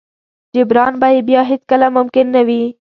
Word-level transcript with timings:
جبران 0.55 0.93
به 1.01 1.07
يې 1.15 1.21
بيا 1.29 1.41
هېڅ 1.51 1.61
کله 1.71 1.87
ممکن 1.97 2.25
نه 2.35 2.41
وي. 2.47 2.63